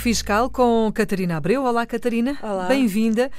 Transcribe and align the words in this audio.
Fiscal 0.00 0.48
com 0.48 0.90
Catarina 0.94 1.36
Abreu. 1.36 1.62
Olá, 1.62 1.84
Catarina. 1.84 2.38
Olá. 2.42 2.66
Bem-vinda. 2.66 3.30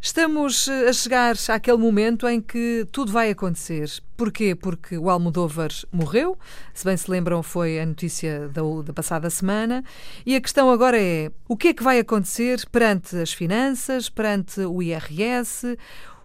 Estamos 0.00 0.68
eh, 0.68 0.88
a 0.88 0.92
chegar 0.92 1.34
àquele 1.48 1.78
momento 1.78 2.28
em 2.28 2.40
que 2.40 2.86
tudo 2.92 3.10
vai 3.10 3.30
acontecer. 3.30 3.90
Porquê? 4.16 4.54
Porque 4.54 4.96
o 4.96 5.10
Almodóvar 5.10 5.70
morreu, 5.90 6.38
se 6.72 6.84
bem 6.84 6.96
se 6.96 7.10
lembram, 7.10 7.42
foi 7.42 7.80
a 7.80 7.84
notícia 7.84 8.48
da, 8.50 8.62
da, 8.84 8.92
passada 8.92 9.28
semana. 9.28 9.82
E 10.24 10.36
a 10.36 10.40
questão 10.40 10.70
agora 10.70 10.96
é: 10.96 11.32
o 11.48 11.56
que 11.56 11.68
é 11.68 11.74
que 11.74 11.82
vai 11.82 11.98
acontecer 11.98 12.64
perante 12.70 13.16
as 13.16 13.32
finanças, 13.32 14.08
perante 14.08 14.60
o 14.60 14.80
IRS? 14.80 15.76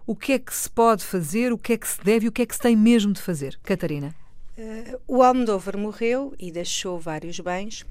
O 0.06 0.14
que 0.14 0.34
é 0.34 0.38
que 0.38 0.54
se 0.54 0.70
pode 0.70 1.04
fazer, 1.04 1.52
o 1.52 1.58
que 1.58 1.72
é 1.72 1.76
que 1.76 1.88
se 1.88 2.00
deve 2.04 2.26
e 2.26 2.28
o 2.28 2.32
que 2.32 2.42
é 2.42 2.46
que 2.46 2.54
se 2.54 2.60
tem 2.60 2.76
mesmo 2.76 3.12
de 3.12 3.20
fazer? 3.20 3.58
Catarina. 3.64 4.14
Uh, 4.56 5.00
o 5.08 5.22
Almodóvar 5.24 5.76
morreu 5.76 6.32
e 6.38 6.52
deixou 6.52 7.00
vários 7.00 7.40
bens, 7.40 7.84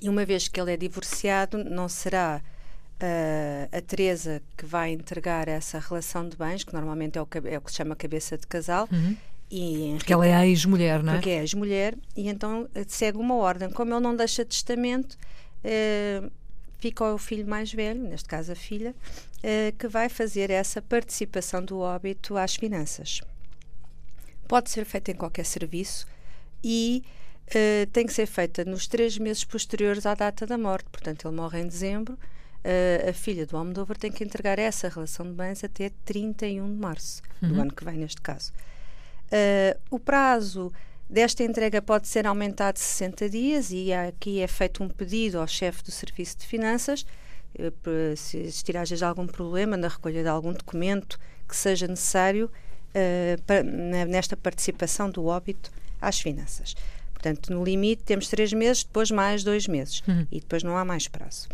e 0.00 0.08
uma 0.08 0.24
vez 0.24 0.48
que 0.48 0.60
ele 0.60 0.72
é 0.72 0.76
divorciado, 0.76 1.62
não 1.62 1.88
será 1.88 2.42
uh, 3.02 3.76
a 3.76 3.80
Teresa 3.80 4.42
que 4.56 4.64
vai 4.64 4.92
entregar 4.92 5.48
essa 5.48 5.78
relação 5.78 6.28
de 6.28 6.36
bens, 6.36 6.64
que 6.64 6.72
normalmente 6.72 7.18
é 7.18 7.22
o, 7.22 7.28
é 7.44 7.58
o 7.58 7.60
que 7.60 7.70
se 7.70 7.76
chama 7.76 7.96
cabeça 7.96 8.38
de 8.38 8.46
casal. 8.46 8.88
Uhum. 8.90 9.16
E 9.50 9.94
porque 9.98 10.12
ela 10.12 10.26
é 10.26 10.48
ex-mulher, 10.48 11.02
não 11.02 11.12
é? 11.12 11.16
Porque 11.16 11.28
é 11.28 11.40
ex-mulher 11.40 11.94
e 12.16 12.28
então 12.28 12.66
eh, 12.74 12.86
segue 12.88 13.18
uma 13.18 13.34
ordem. 13.34 13.70
Como 13.70 13.92
ele 13.92 14.00
não 14.00 14.16
deixa 14.16 14.46
testamento, 14.46 15.12
uh, 15.12 16.30
fica 16.78 17.04
o 17.12 17.18
filho 17.18 17.46
mais 17.46 17.70
velho, 17.70 18.02
neste 18.02 18.26
caso 18.26 18.52
a 18.52 18.54
filha, 18.54 18.94
uh, 19.38 19.76
que 19.76 19.86
vai 19.88 20.08
fazer 20.08 20.48
essa 20.48 20.80
participação 20.80 21.62
do 21.62 21.80
óbito 21.80 22.36
às 22.38 22.56
finanças. 22.56 23.20
Pode 24.48 24.70
ser 24.70 24.86
feita 24.86 25.10
em 25.10 25.14
qualquer 25.14 25.44
serviço 25.44 26.06
e 26.64 27.04
uh, 27.54 27.86
tem 27.92 28.06
que 28.06 28.12
ser 28.12 28.26
feita 28.26 28.64
nos 28.64 28.86
três 28.86 29.18
meses 29.18 29.44
posteriores 29.44 30.06
à 30.06 30.14
data 30.14 30.46
da 30.46 30.58
morte. 30.58 30.88
Portanto, 30.90 31.26
ele 31.26 31.36
morre 31.36 31.60
em 31.60 31.66
dezembro 31.66 32.18
uh, 32.62 33.10
a 33.10 33.12
filha 33.12 33.46
do 33.46 33.56
Almodóvar 33.56 33.96
tem 33.96 34.10
que 34.10 34.24
entregar 34.24 34.58
essa 34.58 34.88
relação 34.88 35.26
de 35.26 35.32
bens 35.32 35.62
até 35.62 35.90
31 36.04 36.66
de 36.66 36.80
março 36.80 37.22
uhum. 37.42 37.48
do 37.48 37.60
ano 37.60 37.72
que 37.72 37.84
vem, 37.84 37.98
neste 37.98 38.20
caso. 38.20 38.52
Uh, 39.26 39.78
o 39.90 39.98
prazo 39.98 40.72
desta 41.08 41.42
entrega 41.42 41.82
pode 41.82 42.08
ser 42.08 42.26
aumentado 42.26 42.74
de 42.74 42.80
60 42.80 43.28
dias 43.28 43.70
e 43.70 43.92
aqui 43.92 44.40
é 44.40 44.46
feito 44.46 44.82
um 44.82 44.88
pedido 44.88 45.38
ao 45.38 45.46
chefe 45.46 45.82
do 45.82 45.90
Serviço 45.90 46.38
de 46.38 46.46
Finanças 46.46 47.04
uh, 47.58 48.16
se 48.16 48.38
existir 48.38 48.76
às 48.76 48.88
vezes 48.88 49.02
algum 49.02 49.26
problema 49.26 49.76
na 49.76 49.88
recolha 49.88 50.22
de 50.22 50.28
algum 50.28 50.52
documento 50.52 51.18
que 51.48 51.56
seja 51.56 51.86
necessário 51.86 52.50
para, 53.46 53.62
nesta 53.62 54.36
participação 54.36 55.10
do 55.10 55.24
óbito 55.24 55.70
às 56.00 56.20
finanças. 56.20 56.74
Portanto, 57.22 57.52
no 57.52 57.64
limite 57.64 58.02
temos 58.02 58.26
três 58.26 58.52
meses, 58.52 58.82
depois 58.82 59.08
mais 59.12 59.44
dois 59.44 59.68
meses 59.68 60.02
uhum. 60.08 60.26
e 60.30 60.40
depois 60.40 60.64
não 60.64 60.76
há 60.76 60.84
mais 60.84 61.06
prazo. 61.06 61.48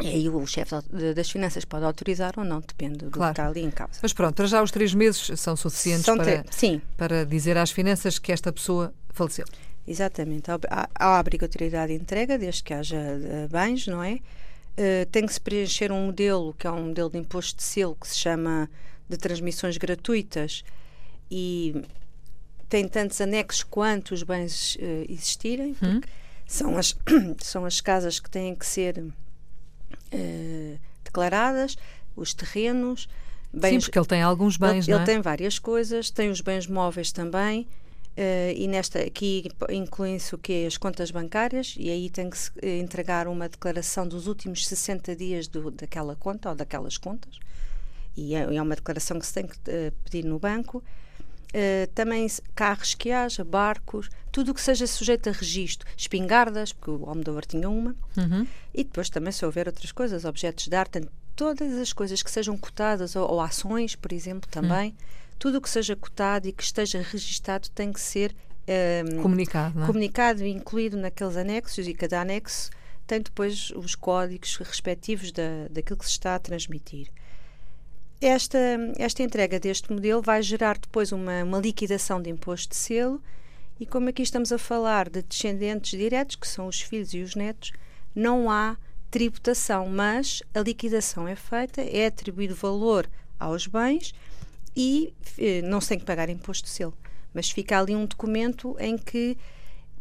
E 0.00 0.06
aí 0.06 0.28
o 0.28 0.46
chefe 0.46 0.76
das 1.14 1.28
finanças 1.28 1.64
pode 1.64 1.84
autorizar 1.84 2.34
ou 2.36 2.44
não, 2.44 2.60
depende 2.60 3.04
do 3.04 3.10
claro. 3.10 3.34
que 3.34 3.40
está 3.40 3.50
ali 3.50 3.62
em 3.62 3.70
causa. 3.70 3.98
Mas 4.00 4.12
pronto, 4.12 4.46
já 4.46 4.62
os 4.62 4.70
três 4.70 4.94
meses 4.94 5.38
são 5.38 5.56
suficientes 5.56 6.06
são 6.06 6.16
para, 6.16 6.44
sim. 6.50 6.80
para 6.96 7.26
dizer 7.26 7.58
às 7.58 7.72
finanças 7.72 8.18
que 8.18 8.30
esta 8.30 8.52
pessoa 8.52 8.94
faleceu. 9.10 9.44
Exatamente. 9.86 10.50
Há, 10.50 10.88
há 10.94 11.20
obrigatoriedade 11.20 11.92
de 11.92 12.00
entrega, 12.00 12.38
desde 12.38 12.62
que 12.62 12.72
haja 12.72 12.96
uh, 12.96 13.48
bens, 13.48 13.88
não 13.88 14.02
é? 14.02 14.14
Uh, 14.14 15.04
tem 15.10 15.26
que 15.26 15.34
se 15.34 15.40
preencher 15.40 15.90
um 15.90 16.06
modelo, 16.06 16.54
que 16.54 16.66
é 16.66 16.70
um 16.70 16.86
modelo 16.86 17.10
de 17.10 17.18
imposto 17.18 17.56
de 17.56 17.64
selo, 17.64 17.96
que 18.00 18.08
se 18.08 18.16
chama 18.16 18.70
de 19.08 19.16
transmissões 19.16 19.76
gratuitas 19.76 20.64
e 21.28 21.74
tem 22.70 22.86
tantos 22.86 23.20
anexos 23.20 23.64
quanto 23.64 24.14
os 24.14 24.22
bens 24.22 24.76
uh, 24.76 25.04
existirem, 25.08 25.76
hum. 25.82 26.00
são, 26.46 26.78
as, 26.78 26.96
são 27.42 27.64
as 27.64 27.80
casas 27.80 28.20
que 28.20 28.30
têm 28.30 28.54
que 28.54 28.64
ser 28.64 28.98
uh, 28.98 30.80
declaradas, 31.04 31.76
os 32.16 32.32
terrenos. 32.32 33.08
Bens, 33.52 33.70
Sim, 33.70 33.80
porque 33.80 33.98
ele 33.98 34.06
tem 34.06 34.22
alguns 34.22 34.56
bens, 34.56 34.86
ele, 34.86 34.96
não 34.96 35.02
é? 35.02 35.04
tem 35.04 35.20
várias 35.20 35.58
coisas, 35.58 36.08
tem 36.10 36.30
os 36.30 36.40
bens 36.40 36.68
móveis 36.68 37.10
também. 37.10 37.66
Uh, 38.16 38.54
e 38.54 38.68
nesta 38.68 39.00
aqui 39.00 39.48
incluem-se 39.68 40.34
o 40.34 40.38
que 40.38 40.66
as 40.66 40.76
contas 40.76 41.10
bancárias 41.10 41.74
e 41.78 41.88
aí 41.88 42.10
tem 42.10 42.28
que 42.28 42.36
se 42.36 42.50
entregar 42.80 43.28
uma 43.28 43.48
declaração 43.48 44.06
dos 44.06 44.26
últimos 44.26 44.66
60 44.66 45.14
dias 45.14 45.46
do, 45.46 45.70
daquela 45.70 46.16
conta 46.16 46.50
ou 46.50 46.56
daquelas 46.56 46.98
contas 46.98 47.38
e 48.16 48.34
é, 48.34 48.40
é 48.56 48.60
uma 48.60 48.74
declaração 48.74 49.18
que 49.18 49.24
se 49.24 49.32
tem 49.32 49.46
que 49.46 49.56
uh, 49.56 49.92
pedir 50.04 50.24
no 50.24 50.40
banco 50.40 50.82
Uh, 51.50 51.86
também 51.94 52.28
carros 52.54 52.94
que 52.94 53.10
haja, 53.10 53.42
barcos, 53.42 54.08
tudo 54.30 54.52
o 54.52 54.54
que 54.54 54.60
seja 54.60 54.86
sujeito 54.86 55.28
a 55.28 55.32
registro, 55.32 55.88
espingardas, 55.96 56.72
porque 56.72 56.92
o 56.92 57.08
Almodóvar 57.08 57.44
tinha 57.44 57.68
uma, 57.68 57.96
uhum. 58.16 58.46
e 58.72 58.84
depois 58.84 59.10
também 59.10 59.32
se 59.32 59.44
houver 59.44 59.66
outras 59.66 59.90
coisas, 59.90 60.24
objetos 60.24 60.68
de 60.68 60.76
arte, 60.76 61.00
todas 61.34 61.72
as 61.72 61.92
coisas 61.92 62.22
que 62.22 62.30
sejam 62.30 62.56
cotadas, 62.56 63.16
ou, 63.16 63.28
ou 63.28 63.40
ações, 63.40 63.96
por 63.96 64.12
exemplo, 64.12 64.48
também, 64.48 64.90
uhum. 64.90 64.96
tudo 65.40 65.58
o 65.58 65.60
que 65.60 65.68
seja 65.68 65.96
cotado 65.96 66.46
e 66.46 66.52
que 66.52 66.62
esteja 66.62 67.02
registado 67.02 67.68
tem 67.70 67.92
que 67.92 68.00
ser 68.00 68.32
um, 68.68 69.16
ehm, 69.16 69.22
comunicado, 69.22 69.82
é? 69.82 69.86
comunicado 69.86 70.44
e 70.44 70.50
incluído 70.50 70.96
naqueles 70.96 71.36
anexos, 71.36 71.88
e 71.88 71.94
cada 71.94 72.20
anexo 72.20 72.70
tem 73.06 73.20
depois 73.20 73.72
os 73.74 73.96
códigos 73.96 74.56
respectivos 74.58 75.32
da, 75.32 75.66
daquilo 75.68 75.98
que 75.98 76.04
se 76.04 76.12
está 76.12 76.36
a 76.36 76.38
transmitir. 76.38 77.10
Esta, 78.20 78.58
esta 78.98 79.22
entrega 79.22 79.58
deste 79.58 79.90
modelo 79.90 80.20
vai 80.20 80.42
gerar 80.42 80.76
depois 80.76 81.10
uma, 81.10 81.42
uma 81.42 81.58
liquidação 81.58 82.20
de 82.20 82.28
imposto 82.28 82.68
de 82.68 82.76
selo 82.76 83.22
e 83.78 83.86
como 83.86 84.10
aqui 84.10 84.20
estamos 84.20 84.52
a 84.52 84.58
falar 84.58 85.08
de 85.08 85.22
descendentes 85.22 85.98
diretos, 85.98 86.36
que 86.36 86.46
são 86.46 86.66
os 86.66 86.82
filhos 86.82 87.14
e 87.14 87.22
os 87.22 87.34
netos, 87.34 87.72
não 88.14 88.50
há 88.50 88.76
tributação, 89.10 89.88
mas 89.88 90.42
a 90.54 90.60
liquidação 90.60 91.26
é 91.26 91.34
feita, 91.34 91.80
é 91.80 92.06
atribuído 92.06 92.54
valor 92.54 93.08
aos 93.38 93.66
bens 93.66 94.14
e 94.76 95.14
eh, 95.38 95.62
não 95.62 95.80
se 95.80 95.88
tem 95.88 95.98
que 95.98 96.04
pagar 96.04 96.28
imposto 96.28 96.64
de 96.64 96.70
selo. 96.70 96.94
Mas 97.32 97.50
fica 97.50 97.78
ali 97.80 97.96
um 97.96 98.04
documento 98.04 98.76
em 98.78 98.98
que, 98.98 99.34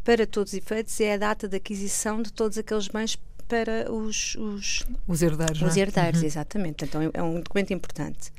para 0.04 0.28
todos 0.28 0.52
os 0.52 0.58
efeitos, 0.58 1.00
é 1.00 1.14
a 1.14 1.18
data 1.18 1.48
de 1.48 1.56
aquisição 1.56 2.22
de 2.22 2.34
todos 2.34 2.58
aqueles 2.58 2.90
bens 2.90 3.18
para 3.50 3.92
os, 3.92 4.36
os, 4.36 4.86
os 5.08 5.22
herdeiros. 5.22 5.62
Os 5.62 5.76
é? 5.76 5.82
herdeiros, 5.82 6.22
uhum. 6.22 6.28
exatamente. 6.28 6.86
Então 6.86 7.02
é, 7.02 7.10
é 7.16 7.24
um 7.24 7.42
documento 7.42 7.74
importante. 7.74 8.32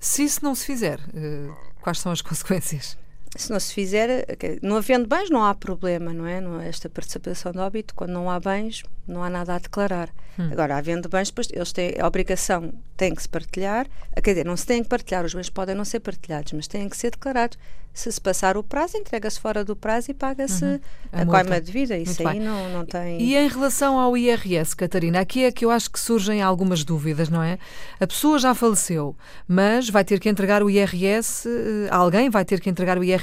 Se 0.00 0.24
isso 0.24 0.42
não 0.42 0.54
se 0.54 0.64
fizer, 0.64 0.98
uh, 0.98 1.54
quais 1.80 2.00
são 2.00 2.10
as 2.10 2.22
consequências? 2.22 2.96
Se 3.36 3.50
não 3.50 3.60
se 3.60 3.72
fizer, 3.72 4.26
não 4.62 4.76
havendo 4.76 5.06
bens, 5.06 5.30
não 5.30 5.44
há 5.44 5.54
problema, 5.54 6.12
não 6.12 6.26
é? 6.26 6.40
Não, 6.40 6.60
esta 6.60 6.88
participação 6.88 7.52
de 7.52 7.58
óbito, 7.58 7.94
quando 7.94 8.10
não 8.10 8.30
há 8.30 8.40
bens, 8.40 8.82
não 9.06 9.22
há 9.22 9.30
nada 9.30 9.54
a 9.54 9.58
declarar. 9.58 10.10
Hum. 10.38 10.48
Agora, 10.52 10.76
havendo 10.76 11.08
bens, 11.08 11.28
depois 11.28 11.48
eles 11.52 11.72
têm 11.72 11.94
a 12.00 12.06
obrigação, 12.06 12.72
têm 12.96 13.14
que 13.14 13.22
se 13.22 13.28
partilhar, 13.28 13.86
quer 14.22 14.30
dizer, 14.30 14.44
não 14.44 14.56
se 14.56 14.66
têm 14.66 14.82
que 14.82 14.88
partilhar, 14.88 15.24
os 15.24 15.34
bens 15.34 15.50
podem 15.50 15.74
não 15.74 15.84
ser 15.84 16.00
partilhados, 16.00 16.52
mas 16.52 16.66
têm 16.66 16.88
que 16.88 16.96
ser 16.96 17.10
declarados. 17.10 17.58
Se 17.92 18.12
se 18.12 18.20
passar 18.20 18.56
o 18.56 18.62
prazo, 18.62 18.96
entrega-se 18.96 19.40
fora 19.40 19.64
do 19.64 19.74
prazo 19.74 20.12
e 20.12 20.14
paga-se 20.14 20.64
uhum. 20.64 20.80
a, 21.10 21.22
a 21.22 21.26
coima 21.26 21.60
devida. 21.60 21.96
Isso 21.96 22.22
Muito 22.22 22.28
aí 22.28 22.38
não, 22.38 22.68
não 22.68 22.86
tem. 22.86 23.20
E 23.20 23.34
em 23.34 23.48
relação 23.48 23.98
ao 23.98 24.16
IRS, 24.16 24.76
Catarina, 24.76 25.18
aqui 25.18 25.42
é 25.42 25.50
que 25.50 25.64
eu 25.64 25.70
acho 25.70 25.90
que 25.90 25.98
surgem 25.98 26.40
algumas 26.40 26.84
dúvidas, 26.84 27.28
não 27.28 27.42
é? 27.42 27.58
A 27.98 28.06
pessoa 28.06 28.38
já 28.38 28.54
faleceu, 28.54 29.16
mas 29.48 29.90
vai 29.90 30.04
ter 30.04 30.20
que 30.20 30.28
entregar 30.28 30.62
o 30.62 30.70
IRS, 30.70 31.48
eh, 31.48 31.88
alguém 31.90 32.30
vai 32.30 32.44
ter 32.44 32.60
que 32.60 32.70
entregar 32.70 32.98
o 32.98 33.02
IRS. 33.02 33.17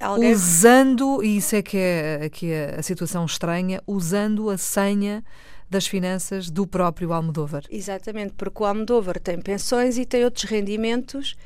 Alguém... 0.00 0.32
Usando, 0.32 1.22
e 1.22 1.36
isso 1.36 1.54
é 1.54 1.62
que 1.62 1.76
é 1.76 2.24
aqui 2.24 2.52
a, 2.52 2.80
a 2.80 2.82
situação 2.82 3.24
estranha, 3.24 3.80
usando 3.86 4.50
a 4.50 4.58
senha 4.58 5.24
das 5.70 5.86
finanças 5.86 6.50
do 6.50 6.66
próprio 6.66 7.12
Almodóvar. 7.12 7.64
Exatamente, 7.70 8.34
porque 8.36 8.62
o 8.62 8.66
Almodóvar 8.66 9.18
tem 9.18 9.40
pensões 9.40 9.96
e 9.98 10.04
tem 10.04 10.24
outros 10.24 10.44
rendimentos 10.44 11.36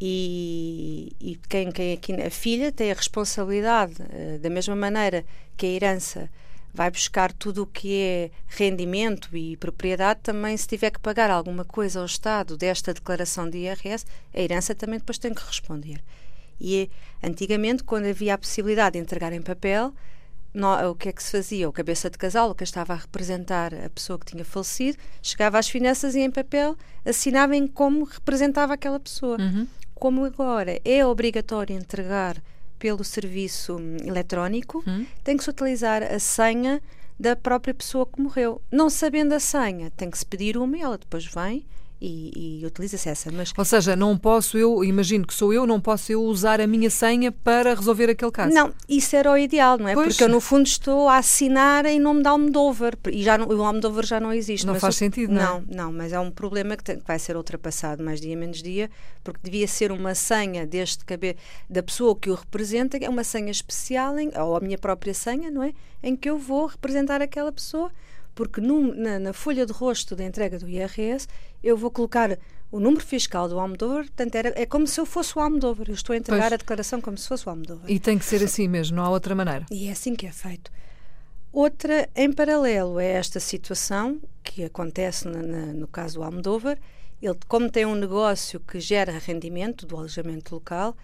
e, 0.00 1.12
e 1.20 1.38
quem, 1.48 1.70
quem 1.70 1.92
aqui 1.92 2.12
a 2.14 2.30
filha 2.30 2.72
tem 2.72 2.90
a 2.90 2.94
responsabilidade 2.94 3.94
uh, 4.00 4.38
da 4.38 4.48
mesma 4.48 4.74
maneira 4.74 5.24
que 5.56 5.66
a 5.66 5.68
herança 5.68 6.30
vai 6.72 6.90
buscar 6.90 7.32
tudo 7.32 7.62
o 7.62 7.66
que 7.66 8.00
é 8.00 8.30
rendimento 8.46 9.36
e 9.36 9.56
propriedade, 9.56 10.20
também 10.22 10.56
se 10.56 10.68
tiver 10.68 10.90
que 10.90 11.00
pagar 11.00 11.28
alguma 11.30 11.64
coisa 11.64 12.00
ao 12.00 12.06
Estado 12.06 12.56
desta 12.56 12.94
declaração 12.94 13.50
de 13.50 13.58
IRS, 13.58 14.06
a 14.32 14.40
herança 14.40 14.74
também 14.74 14.98
depois 14.98 15.18
tem 15.18 15.34
que 15.34 15.44
responder. 15.44 16.00
E 16.60 16.90
antigamente, 17.22 17.82
quando 17.82 18.06
havia 18.06 18.34
a 18.34 18.38
possibilidade 18.38 18.94
de 18.94 18.98
entregar 18.98 19.32
em 19.32 19.42
papel, 19.42 19.94
no, 20.52 20.90
o 20.90 20.94
que 20.94 21.08
é 21.08 21.12
que 21.12 21.22
se 21.22 21.30
fazia? 21.30 21.68
O 21.68 21.72
cabeça 21.72 22.10
de 22.10 22.18
casal, 22.18 22.50
o 22.50 22.54
que 22.54 22.64
estava 22.64 22.92
a 22.92 22.96
representar 22.96 23.72
a 23.72 23.88
pessoa 23.88 24.18
que 24.18 24.26
tinha 24.26 24.44
falecido, 24.44 24.98
chegava 25.22 25.58
às 25.58 25.68
finanças 25.68 26.14
e 26.14 26.20
em 26.20 26.30
papel 26.30 26.76
assinava 27.04 27.56
em 27.56 27.66
como 27.66 28.04
representava 28.04 28.74
aquela 28.74 28.98
pessoa. 28.98 29.38
Uhum 29.38 29.66
como 30.00 30.24
agora 30.24 30.80
é 30.82 31.04
obrigatório 31.04 31.76
entregar 31.76 32.42
pelo 32.78 33.04
serviço 33.04 33.76
eletrónico, 34.02 34.82
hum. 34.86 35.04
tem 35.22 35.36
que 35.36 35.44
se 35.44 35.50
utilizar 35.50 36.02
a 36.02 36.18
senha 36.18 36.80
da 37.18 37.36
própria 37.36 37.74
pessoa 37.74 38.06
que 38.06 38.18
morreu. 38.18 38.62
Não 38.72 38.88
sabendo 38.88 39.34
a 39.34 39.38
senha, 39.38 39.90
tem 39.90 40.10
que 40.10 40.16
se 40.16 40.24
pedir 40.24 40.56
uma 40.56 40.74
e 40.78 40.80
ela 40.80 40.96
depois 40.96 41.26
vem 41.26 41.66
e, 42.00 42.60
e 42.62 42.66
utiliza-se 42.66 43.08
essa. 43.08 43.30
Mas, 43.30 43.52
Ou 43.56 43.64
seja, 43.64 43.94
não 43.94 44.16
posso 44.16 44.56
eu, 44.56 44.82
imagino 44.82 45.26
que 45.26 45.34
sou 45.34 45.52
eu, 45.52 45.66
não 45.66 45.80
posso 45.80 46.10
eu 46.10 46.22
usar 46.22 46.60
a 46.60 46.66
minha 46.66 46.88
senha 46.88 47.30
para 47.30 47.74
resolver 47.74 48.08
aquele 48.08 48.30
caso. 48.30 48.54
Não, 48.54 48.72
isso 48.88 49.14
era 49.16 49.30
o 49.30 49.36
ideal, 49.36 49.76
não 49.78 49.86
é? 49.88 49.94
Pois. 49.94 50.08
Porque 50.08 50.24
eu, 50.24 50.28
no 50.28 50.40
fundo, 50.40 50.66
estou 50.66 51.08
a 51.08 51.18
assinar 51.18 51.84
em 51.86 52.00
nome 52.00 52.22
da 52.22 52.30
Almodóvar 52.30 52.94
e 53.12 53.22
já 53.22 53.36
não, 53.36 53.46
o 53.48 53.62
Almodóvar 53.64 54.06
já 54.06 54.18
não 54.18 54.32
existe. 54.32 54.66
Não 54.66 54.74
faz 54.76 54.94
o- 54.94 54.98
sentido, 54.98 55.32
não 55.32 55.40
é? 55.40 55.44
Não, 55.44 55.64
não, 55.68 55.92
mas 55.92 56.12
é 56.12 56.18
um 56.18 56.30
problema 56.30 56.76
que, 56.76 56.84
tem- 56.84 56.98
que 56.98 57.06
vai 57.06 57.18
ser 57.18 57.36
ultrapassado 57.36 58.02
mais 58.02 58.20
dia 58.20 58.36
menos 58.36 58.62
dia, 58.62 58.90
porque 59.22 59.40
devia 59.42 59.68
ser 59.68 59.92
uma 59.92 60.14
senha 60.14 60.66
deste 60.66 61.04
cabe 61.04 61.36
da 61.68 61.82
pessoa 61.82 62.16
que 62.16 62.30
o 62.30 62.34
representa, 62.34 62.96
é 62.96 63.08
uma 63.08 63.24
senha 63.24 63.50
especial, 63.50 64.18
em, 64.18 64.30
ou 64.38 64.56
a 64.56 64.60
minha 64.60 64.78
própria 64.78 65.12
senha, 65.12 65.50
não 65.50 65.62
é? 65.62 65.72
Em 66.02 66.16
que 66.16 66.30
eu 66.30 66.38
vou 66.38 66.66
representar 66.66 67.20
aquela 67.20 67.52
pessoa, 67.52 67.90
porque 68.34 68.60
num- 68.60 68.94
na, 68.94 69.18
na 69.18 69.32
folha 69.32 69.66
de 69.66 69.72
rosto 69.72 70.14
da 70.16 70.24
entrega 70.24 70.58
do 70.58 70.68
IRS 70.68 71.26
eu 71.62 71.76
vou 71.76 71.90
colocar 71.90 72.38
o 72.72 72.78
número 72.78 73.04
fiscal 73.04 73.48
do 73.48 73.58
Almodóvar, 73.58 74.04
portanto 74.04 74.34
era, 74.36 74.52
é 74.56 74.64
como 74.64 74.86
se 74.86 75.00
eu 75.00 75.04
fosse 75.04 75.36
o 75.36 75.40
Almodóvar, 75.40 75.88
eu 75.88 75.94
estou 75.94 76.14
a 76.14 76.16
entregar 76.16 76.42
Pois. 76.42 76.52
a 76.52 76.56
declaração 76.56 77.00
como 77.00 77.18
se 77.18 77.26
fosse 77.26 77.46
o 77.46 77.50
Almodóvar. 77.50 77.90
E 77.90 77.98
tem 77.98 78.16
que 78.18 78.24
ser 78.24 78.42
assim 78.44 78.68
mesmo, 78.68 78.96
não 78.96 79.04
há 79.04 79.10
outra 79.10 79.34
maneira. 79.34 79.66
E 79.70 79.88
é 79.88 79.90
assim 79.92 80.14
que 80.14 80.26
é 80.26 80.30
feito. 80.32 80.70
Outra, 81.52 82.08
em 82.14 82.32
paralelo 82.32 82.98
a 82.98 83.02
esta 83.02 83.40
situação, 83.40 84.20
que 84.44 84.62
acontece 84.62 85.26
na- 85.26 85.42
na- 85.42 85.72
no 85.72 85.88
caso 85.88 86.14
do 86.20 86.22
Almodóvar, 86.22 86.78
ele, 87.20 87.36
como 87.48 87.68
tem 87.68 87.84
um 87.84 87.96
negócio 87.96 88.60
que 88.60 88.78
gera 88.78 89.18
rendimento 89.18 89.84
do 89.84 89.96
alojamento 89.96 90.54
local, 90.54 90.96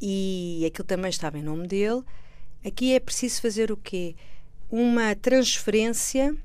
e 0.00 0.64
aquilo 0.66 0.86
também 0.86 1.08
estava 1.08 1.38
em 1.38 1.42
nome 1.42 1.66
dele, 1.66 2.02
aqui 2.64 2.94
é 2.94 3.00
preciso 3.00 3.40
fazer 3.40 3.72
o 3.72 3.76
quê? 3.76 4.14
Uma 4.76 5.14
transferência 5.14 6.36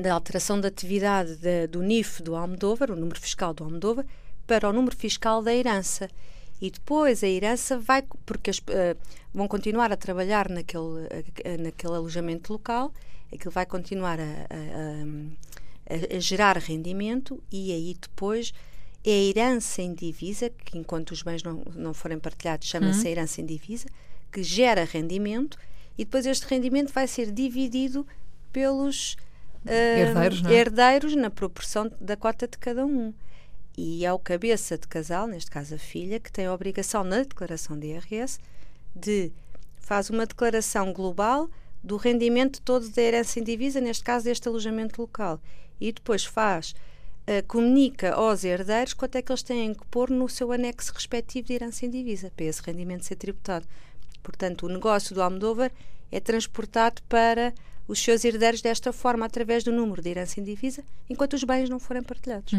da 0.00 0.14
alteração 0.14 0.60
da 0.60 0.68
atividade 0.68 1.34
da- 1.34 1.66
do 1.68 1.82
NIF 1.82 2.22
do 2.22 2.36
Almodóvar, 2.36 2.92
o 2.92 2.94
número 2.94 3.20
fiscal 3.20 3.52
do 3.52 3.64
Almodóvar, 3.64 4.06
para 4.46 4.68
o 4.68 4.72
número 4.72 4.94
fiscal 4.94 5.42
da 5.42 5.52
herança. 5.52 6.08
E 6.62 6.70
depois 6.70 7.24
a 7.24 7.26
herança 7.26 7.76
vai, 7.76 8.04
porque 8.24 8.50
as, 8.50 8.62
eh, 8.68 8.96
vão 9.34 9.48
continuar 9.48 9.90
a 9.90 9.96
trabalhar 9.96 10.48
naquele, 10.48 11.08
eh, 11.42 11.56
naquele 11.56 11.94
alojamento 11.94 12.52
local, 12.52 12.94
aquilo 13.34 13.50
vai 13.50 13.66
continuar 13.66 14.20
a, 14.20 14.22
a- 14.22 15.94
a- 15.94 16.16
a 16.16 16.20
gerar 16.20 16.56
rendimento 16.56 17.42
e 17.50 17.72
aí 17.72 17.96
depois 18.00 18.52
é 19.04 19.10
a 19.10 19.24
herança 19.24 19.82
em 19.82 19.92
divisa, 19.92 20.50
que 20.50 20.78
enquanto 20.78 21.10
os 21.10 21.22
bens 21.24 21.42
não, 21.42 21.64
não 21.74 21.92
forem 21.92 22.20
partilhados 22.20 22.68
chama-se 22.68 23.08
a 23.08 23.10
herança 23.10 23.40
em 23.40 23.46
divisa, 23.46 23.88
que 24.30 24.40
gera 24.44 24.84
rendimento 24.84 25.58
e 26.00 26.04
depois 26.06 26.24
este 26.24 26.46
rendimento 26.46 26.94
vai 26.94 27.06
ser 27.06 27.30
dividido 27.30 28.06
pelos 28.50 29.18
eh, 29.66 30.00
Herdeiros, 30.00 30.42
é? 30.46 30.52
herdeiros 30.54 31.14
na 31.14 31.28
proporção 31.28 31.92
da 32.00 32.16
cota 32.16 32.48
de 32.48 32.56
cada 32.56 32.86
um. 32.86 33.12
E 33.76 34.06
é 34.06 34.10
o 34.10 34.18
cabeça 34.18 34.78
de 34.78 34.88
casal, 34.88 35.26
neste 35.26 35.50
caso 35.50 35.74
a 35.74 35.78
filha, 35.78 36.18
que 36.18 36.32
tem 36.32 36.46
a 36.46 36.54
obrigação 36.54 37.04
na 37.04 37.18
declaração 37.18 37.78
de 37.78 37.88
IRS 37.88 38.38
de 38.96 39.30
faz 39.78 40.08
uma 40.08 40.24
declaração 40.24 40.90
global 40.90 41.50
do 41.84 41.98
rendimento 41.98 42.62
todo 42.62 42.88
da 42.88 43.02
herança 43.02 43.38
indivisa, 43.38 43.78
neste 43.78 44.02
caso 44.02 44.24
deste 44.24 44.48
alojamento 44.48 45.02
local. 45.02 45.38
E 45.78 45.92
depois 45.92 46.24
faz, 46.24 46.74
eh, 47.26 47.42
comunica 47.42 48.14
aos 48.14 48.42
herdeiros 48.42 48.94
quanto 48.94 49.16
é 49.16 49.22
que 49.22 49.30
eles 49.30 49.42
têm 49.42 49.74
que 49.74 49.84
pôr 49.90 50.08
no 50.08 50.30
seu 50.30 50.50
anexo 50.50 50.94
respectivo 50.94 51.48
de 51.48 51.52
herança 51.52 51.84
indivisa, 51.84 52.32
para 52.34 52.46
esse 52.46 52.62
rendimento 52.62 53.04
ser 53.04 53.16
tributado. 53.16 53.66
Portanto, 54.22 54.66
o 54.66 54.68
negócio 54.68 55.14
do 55.14 55.22
Almodóvar 55.22 55.70
é 56.10 56.20
transportado 56.20 57.02
para 57.08 57.54
os 57.90 58.02
seus 58.02 58.24
herdeiros 58.24 58.62
desta 58.62 58.92
forma, 58.92 59.26
através 59.26 59.64
do 59.64 59.72
número 59.72 60.00
de 60.00 60.08
herança 60.10 60.40
indivisa, 60.40 60.82
enquanto 61.08 61.34
os 61.34 61.44
bens 61.44 61.68
não 61.68 61.78
forem 61.78 62.02
partilhados. 62.02 62.52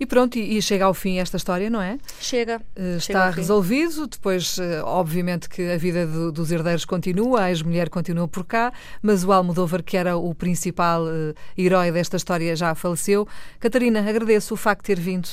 E 0.00 0.06
pronto, 0.06 0.38
e, 0.38 0.56
e 0.56 0.62
chega 0.62 0.84
ao 0.84 0.94
fim 0.94 1.18
esta 1.18 1.36
história, 1.36 1.68
não 1.68 1.80
é? 1.80 1.98
Chega. 2.20 2.60
Eh, 2.76 2.98
chega 3.00 3.18
Está 3.18 3.30
resolvido, 3.30 4.06
depois, 4.06 4.56
eh, 4.58 4.80
obviamente, 4.82 5.48
que 5.48 5.70
a 5.72 5.76
vida 5.76 6.06
do- 6.06 6.30
dos 6.30 6.50
herdeiros 6.52 6.84
continua, 6.84 7.42
a 7.42 7.50
ex-mulher 7.50 7.88
continua 7.90 8.28
por 8.28 8.44
cá, 8.44 8.72
mas 9.02 9.24
o 9.24 9.32
Almodóvar, 9.32 9.82
que 9.82 9.96
era 9.96 10.16
o 10.16 10.34
principal 10.34 11.04
eh, 11.08 11.34
herói 11.56 11.90
desta 11.90 12.16
história, 12.16 12.54
já 12.54 12.74
faleceu. 12.74 13.26
Catarina, 13.58 14.00
agradeço 14.08 14.54
o 14.54 14.56
facto 14.56 14.82
de 14.82 14.86
ter 14.94 15.00
vindo, 15.00 15.28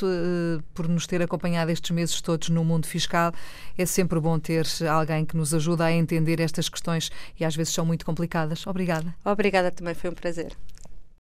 por 0.74 0.88
nos 0.88 1.07
ter 1.07 1.22
acompanhado 1.22 1.72
estes 1.72 1.92
meses 1.92 2.19
todos 2.22 2.50
no 2.50 2.63
mundo 2.66 2.86
fiscal. 2.88 3.31
É 3.77 3.86
sempre 3.86 4.19
bom 4.19 4.38
ter 4.39 4.66
alguém 4.89 5.25
que 5.25 5.38
nos 5.38 5.54
ajuda 5.54 5.86
a 5.86 5.92
entender 5.92 6.39
estas 6.39 6.69
questões 6.69 7.12
e 7.39 7.45
às 7.45 7.56
vezes 7.56 7.74
são 7.74 7.86
muito 7.86 8.06
complicadas. 8.06 8.66
Obrigada. 8.68 9.15
Obrigada 9.24 9.72
também, 9.72 9.94
foi 9.94 10.10
um 10.10 10.14
prazer. 10.14 10.56